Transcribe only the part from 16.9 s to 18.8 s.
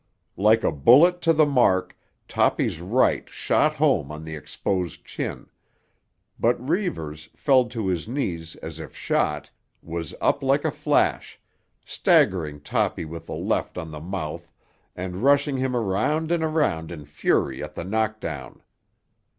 in fury at the knockdown.